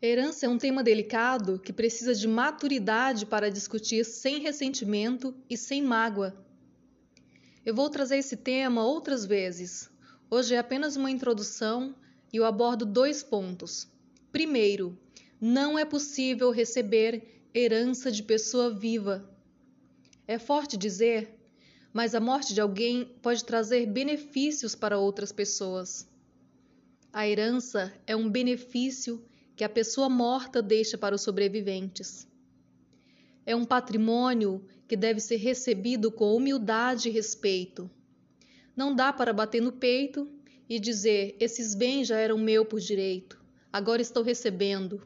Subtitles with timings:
[0.00, 5.82] Herança é um tema delicado que precisa de maturidade para discutir sem ressentimento e sem
[5.82, 6.36] mágoa.
[7.64, 9.88] Eu vou trazer esse tema outras vezes.
[10.30, 11.94] Hoje é apenas uma introdução
[12.30, 13.88] e eu abordo dois pontos.
[14.30, 14.98] Primeiro,
[15.40, 19.26] não é possível receber herança de pessoa viva.
[20.28, 21.34] É forte dizer,
[21.90, 26.06] mas a morte de alguém pode trazer benefícios para outras pessoas.
[27.10, 29.24] A herança é um benefício
[29.56, 32.28] que a pessoa morta deixa para os sobreviventes.
[33.44, 37.90] É um patrimônio que deve ser recebido com humildade e respeito.
[38.76, 40.28] Não dá para bater no peito
[40.68, 43.42] e dizer: esses bens já eram meu por direito,
[43.72, 45.00] agora estou recebendo.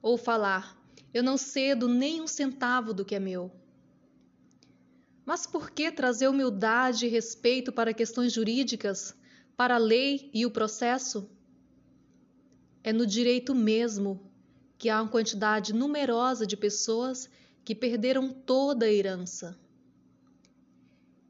[0.00, 0.80] Ou falar:
[1.12, 3.50] eu não cedo nem um centavo do que é meu.
[5.26, 9.14] Mas por que trazer humildade e respeito para questões jurídicas,
[9.56, 11.28] para a lei e o processo?
[12.82, 14.20] É no direito mesmo
[14.78, 17.28] que há uma quantidade numerosa de pessoas
[17.64, 19.58] que perderam toda a herança.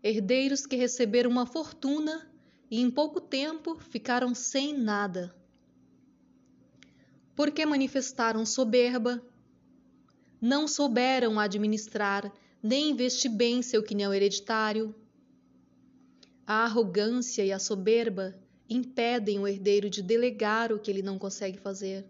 [0.03, 2.31] Herdeiros que receberam uma fortuna
[2.71, 5.35] e em pouco tempo ficaram sem nada.
[7.35, 9.23] Porque manifestaram soberba,
[10.41, 12.33] não souberam administrar
[12.63, 14.95] nem investir bem seu quinhão hereditário.
[16.47, 18.39] A arrogância e a soberba
[18.71, 22.07] impedem o herdeiro de delegar o que ele não consegue fazer,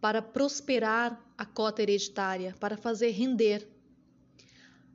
[0.00, 3.68] para prosperar a cota hereditária, para fazer render.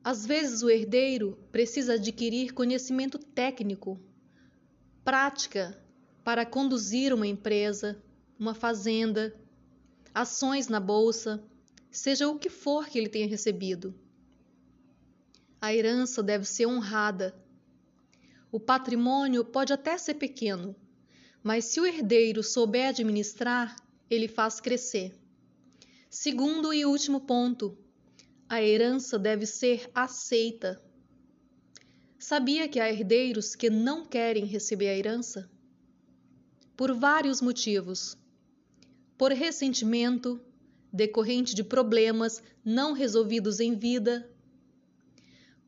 [0.03, 3.99] Às vezes, o herdeiro precisa adquirir conhecimento técnico,
[5.03, 5.79] prática
[6.23, 8.01] para conduzir uma empresa,
[8.39, 9.35] uma fazenda,
[10.13, 11.43] ações na bolsa,
[11.91, 13.93] seja o que for que ele tenha recebido.
[15.59, 17.35] A herança deve ser honrada.
[18.51, 20.75] O patrimônio pode até ser pequeno,
[21.41, 23.75] mas se o herdeiro souber administrar,
[24.09, 25.15] ele faz crescer.
[26.09, 27.77] Segundo e último ponto,
[28.49, 30.83] a herança deve ser aceita.
[32.19, 35.49] Sabia que há herdeiros que não querem receber a herança?
[36.75, 38.17] Por vários motivos.
[39.17, 40.41] Por ressentimento,
[40.91, 44.29] decorrente de problemas não resolvidos em vida,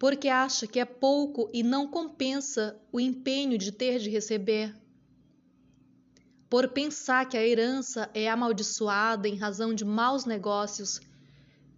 [0.04, 4.76] porque acha que é pouco e não compensa o empenho de ter de receber.
[6.50, 11.00] Por pensar que a herança é amaldiçoada em razão de maus negócios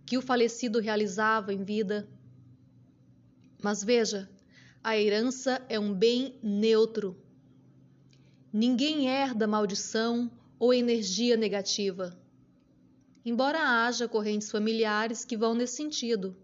[0.08, 2.09] que o falecido realizava em vida.
[3.62, 4.28] Mas veja,
[4.84, 7.16] a herança é um bem neutro.
[8.52, 12.18] Ninguém herda maldição ou energia negativa.
[13.24, 16.36] Embora haja correntes familiares que vão nesse sentido.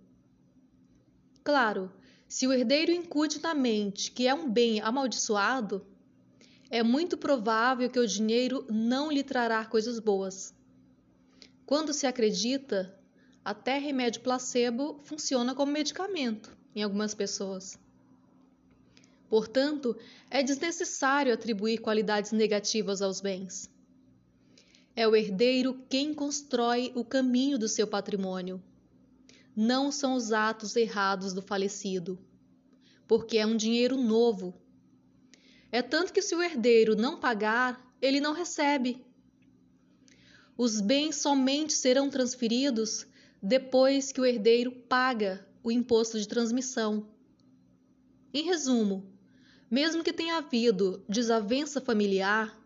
[1.44, 1.92] Claro,
[2.28, 5.86] se o herdeiro incute na mente que é um bem amaldiçoado,
[6.70, 10.54] é muito provável que o dinheiro não lhe trará coisas boas.
[11.66, 12.96] Quando se acredita,
[13.44, 17.78] até remédio placebo funciona como medicamento em algumas pessoas.
[19.28, 19.98] Portanto,
[20.30, 23.70] é desnecessário atribuir qualidades negativas aos bens.
[24.96, 28.62] É o herdeiro quem constrói o caminho do seu patrimônio
[29.56, 32.20] não são os atos errados do falecido,
[33.08, 34.54] porque é um dinheiro novo.
[35.72, 39.06] É tanto que se o herdeiro não pagar, ele não recebe.
[40.58, 43.06] Os bens somente serão transferidos
[43.42, 47.08] depois que o herdeiro paga o imposto de transmissão.
[48.34, 49.12] Em resumo,
[49.70, 52.58] mesmo que tenha havido desavença familiar,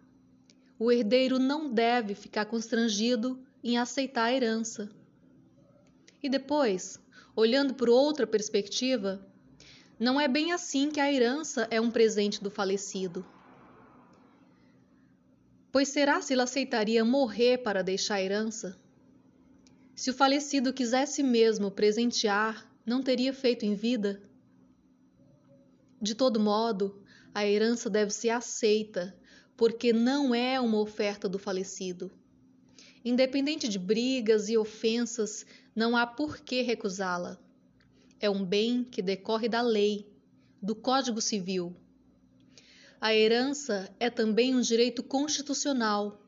[0.78, 4.91] o herdeiro não deve ficar constrangido em aceitar a herança.
[6.25, 7.00] E depois,
[7.36, 9.24] olhando por outra perspectiva,
[10.00, 13.24] não é bem assim que a herança é um presente do falecido.
[15.72, 18.75] Pois será se ele aceitaria morrer para deixar a herança?
[19.94, 24.19] Se o falecido quisesse mesmo presentear, não teria feito em vida?
[26.02, 27.03] De todo modo,
[27.35, 29.16] a herança deve ser aceita,
[29.56, 32.12] porque não é uma oferta do falecido.
[33.05, 37.40] Independente de brigas e ofensas, não há por que recusá-la.
[38.19, 40.11] É um bem que decorre da lei,
[40.59, 41.75] do Código Civil.
[42.99, 46.19] A herança é também um direito constitucional.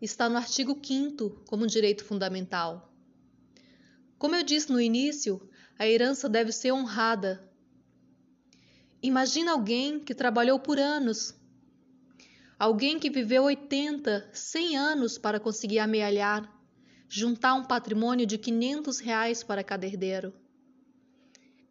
[0.00, 2.90] Está no artigo 5 como direito fundamental.
[4.16, 5.46] Como eu disse no início,
[5.78, 7.46] a herança deve ser honrada.
[9.02, 11.34] Imagina alguém que trabalhou por anos,
[12.58, 16.52] alguém que viveu 80, 100 anos para conseguir amealhar,
[17.08, 20.34] juntar um patrimônio de 500 reais para cada herdeiro.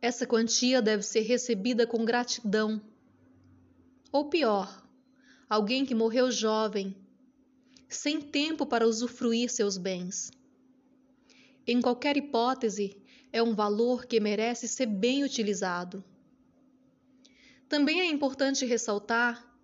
[0.01, 2.81] Essa quantia deve ser recebida com gratidão.
[4.11, 4.87] Ou pior,
[5.49, 6.95] alguém que morreu jovem,
[7.89, 10.31] sem tempo para usufruir seus bens.
[11.65, 12.95] Em qualquer hipótese,
[13.33, 16.03] é um valor que merece ser bem utilizado.
[17.67, 19.56] Também é importante ressaltar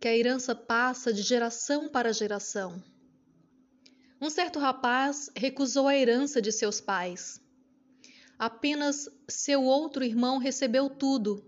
[0.00, 2.82] que a herança passa de geração para geração.
[4.18, 7.38] Um certo rapaz recusou a herança de seus pais.
[8.38, 11.44] Apenas seu outro irmão recebeu tudo.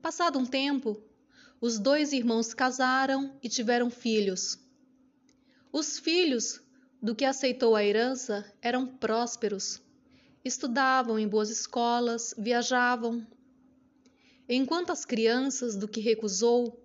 [0.00, 1.02] Passado um tempo,
[1.60, 4.58] os dois irmãos casaram e tiveram filhos.
[5.70, 6.62] Os filhos
[7.02, 9.82] do que aceitou a herança eram prósperos.
[10.42, 13.26] Estudavam em boas escolas, viajavam.
[14.48, 16.83] Enquanto as crianças do que recusou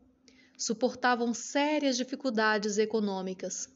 [0.60, 3.70] suportavam sérias dificuldades econômicas.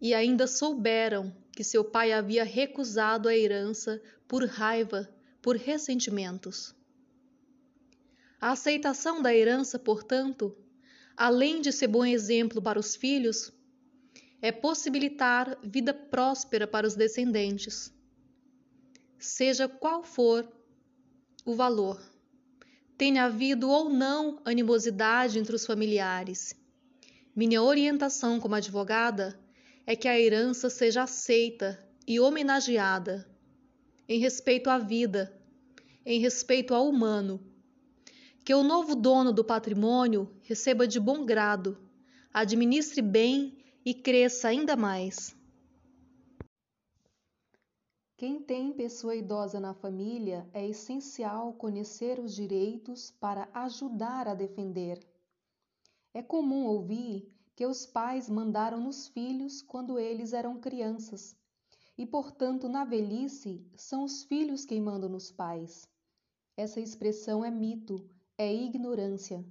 [0.00, 5.08] E ainda souberam que seu pai havia recusado a herança por raiva,
[5.40, 6.74] por ressentimentos.
[8.40, 10.56] A aceitação da herança, portanto,
[11.16, 13.52] além de ser bom exemplo para os filhos,
[14.42, 17.92] é possibilitar vida próspera para os descendentes.
[19.20, 20.50] Seja qual for
[21.44, 22.02] o valor,
[23.00, 26.54] tenha havido ou não animosidade entre os familiares.
[27.34, 29.40] Minha orientação como advogada
[29.86, 33.26] é que a herança seja aceita e homenageada
[34.06, 35.34] em respeito à vida,
[36.04, 37.40] em respeito ao humano.
[38.44, 41.78] Que o novo dono do patrimônio receba de bom grado,
[42.34, 45.34] administre bem e cresça ainda mais.
[48.20, 55.00] Quem tem pessoa idosa na família é essencial conhecer os direitos para ajudar a defender.
[56.12, 61.34] É comum ouvir que os pais mandaram nos filhos quando eles eram crianças,
[61.96, 65.88] e portanto, na velhice, são os filhos quem mandam nos pais.
[66.58, 68.06] Essa expressão é mito,
[68.36, 69.42] é ignorância.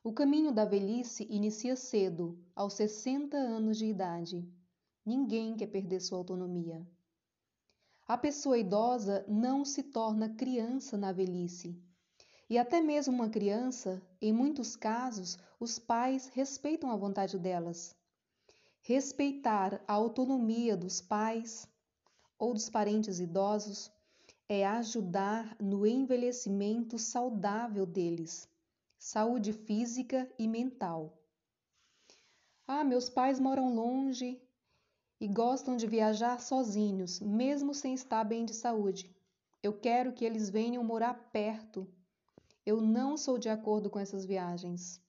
[0.00, 4.48] O caminho da velhice inicia cedo, aos 60 anos de idade.
[5.04, 6.86] Ninguém quer perder sua autonomia.
[8.06, 11.82] A pessoa idosa não se torna criança na velhice.
[12.50, 17.96] E até mesmo uma criança, em muitos casos, os pais respeitam a vontade delas.
[18.82, 21.66] Respeitar a autonomia dos pais
[22.38, 23.90] ou dos parentes idosos
[24.48, 28.46] é ajudar no envelhecimento saudável deles
[28.98, 31.12] saúde física e mental.
[32.66, 34.40] Ah, meus pais moram longe
[35.24, 39.10] e gostam de viajar sozinhos, mesmo sem estar bem de saúde.
[39.62, 41.88] Eu quero que eles venham morar perto.
[42.66, 45.02] Eu não sou de acordo com essas viagens.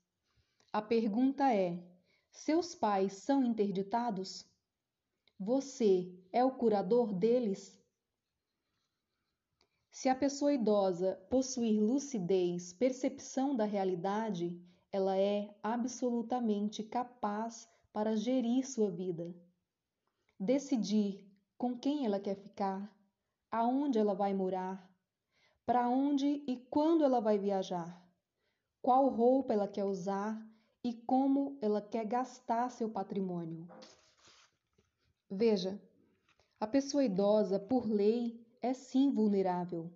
[0.72, 1.84] A pergunta é:
[2.32, 4.46] seus pais são interditados?
[5.38, 7.78] Você é o curador deles?
[9.92, 14.58] Se a pessoa idosa possuir lucidez, percepção da realidade,
[14.94, 19.36] ela é absolutamente capaz para gerir sua vida.
[20.40, 21.26] Decidir
[21.58, 22.94] com quem ela quer ficar,
[23.50, 24.92] aonde ela vai morar,
[25.66, 28.06] para onde e quando ela vai viajar,
[28.82, 30.40] qual roupa ela quer usar
[30.84, 33.68] e como ela quer gastar seu patrimônio.
[35.32, 35.82] Veja,
[36.60, 39.92] a pessoa idosa, por lei, é sim vulnerável.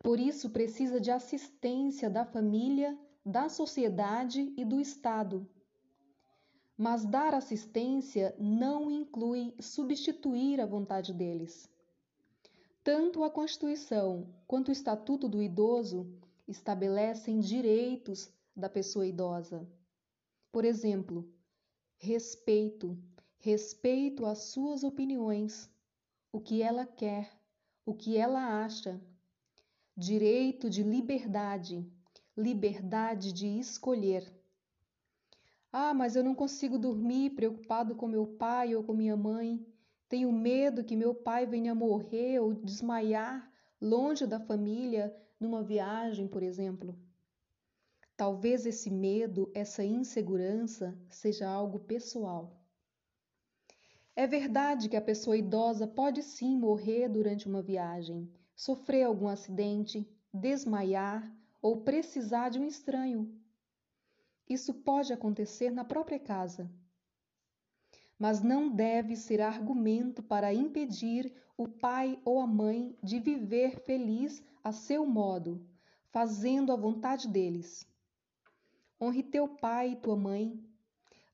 [0.00, 5.48] Por isso, precisa de assistência da família, da sociedade e do Estado.
[6.76, 11.68] Mas dar assistência não inclui substituir a vontade deles.
[12.82, 16.06] Tanto a Constituição quanto o Estatuto do Idoso
[16.46, 19.66] estabelecem direitos da pessoa idosa.
[20.52, 21.26] Por exemplo,
[21.96, 22.98] respeito,
[23.38, 25.70] respeito às suas opiniões,
[26.30, 27.30] o que ela quer,
[27.86, 29.00] o que ela acha.
[29.96, 31.86] Direito de liberdade,
[32.36, 34.30] liberdade de escolher.
[35.76, 39.66] Ah, mas eu não consigo dormir preocupado com meu pai ou com minha mãe.
[40.08, 43.50] Tenho medo que meu pai venha morrer ou desmaiar
[43.80, 46.96] longe da família numa viagem, por exemplo.
[48.16, 52.64] Talvez esse medo, essa insegurança seja algo pessoal.
[54.14, 60.08] É verdade que a pessoa idosa pode sim morrer durante uma viagem, sofrer algum acidente,
[60.32, 61.28] desmaiar
[61.60, 63.43] ou precisar de um estranho.
[64.48, 66.70] Isso pode acontecer na própria casa.
[68.18, 74.42] Mas não deve ser argumento para impedir o pai ou a mãe de viver feliz
[74.62, 75.66] a seu modo,
[76.10, 77.86] fazendo a vontade deles.
[79.00, 80.62] Honre teu pai e tua mãe,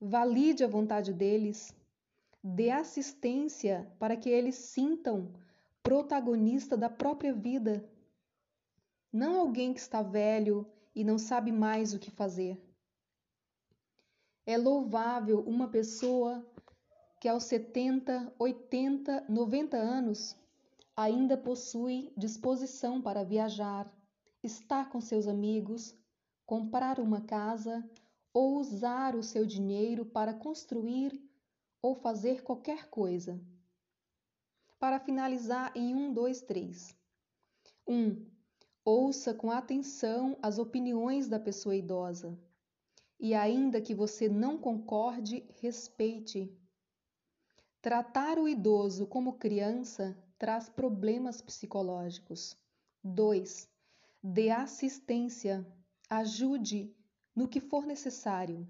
[0.00, 1.74] valide a vontade deles
[2.42, 5.32] dê assistência para que eles sintam
[5.82, 7.84] protagonista da própria vida,
[9.12, 12.58] não alguém que está velho e não sabe mais o que fazer.
[14.50, 16.44] É louvável uma pessoa
[17.20, 20.36] que aos 70, 80, 90 anos
[20.96, 23.88] ainda possui disposição para viajar,
[24.42, 25.94] estar com seus amigos,
[26.44, 27.88] comprar uma casa
[28.34, 31.12] ou usar o seu dinheiro para construir
[31.80, 33.40] ou fazer qualquer coisa.
[34.80, 36.92] Para finalizar em um, dois, três.
[37.86, 38.26] Um,
[38.84, 42.36] ouça com atenção as opiniões da pessoa idosa.
[43.22, 46.50] E ainda que você não concorde, respeite.
[47.82, 52.56] Tratar o idoso como criança traz problemas psicológicos.
[53.04, 53.68] 2.
[54.22, 55.66] Dê assistência,
[56.08, 56.96] ajude
[57.36, 58.66] no que for necessário.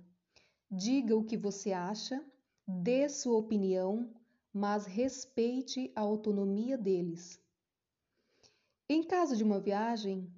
[0.68, 2.20] Diga o que você acha,
[2.66, 4.12] dê sua opinião,
[4.52, 7.40] mas respeite a autonomia deles.
[8.88, 10.28] Em caso de uma viagem,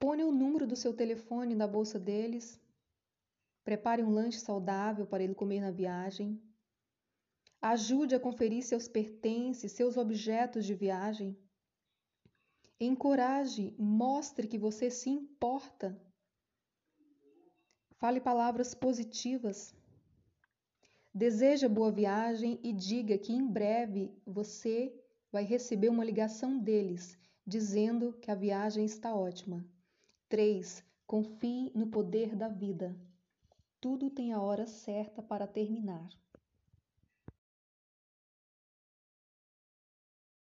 [0.00, 2.60] ponha o número do seu telefone na bolsa deles,
[3.64, 6.40] prepare um lanche saudável para ele comer na viagem
[7.62, 11.38] Ajude a conferir seus pertences, seus objetos de viagem.
[12.80, 15.96] Encoraje, mostre que você se importa.
[17.98, 19.72] Fale palavras positivas.
[21.14, 24.92] Deseja boa viagem e diga que em breve você
[25.30, 27.16] vai receber uma ligação deles
[27.46, 29.64] dizendo que a viagem está ótima.
[30.28, 30.84] 3.
[31.06, 32.92] Confie no poder da vida.
[33.82, 36.08] Tudo tem a hora certa para terminar.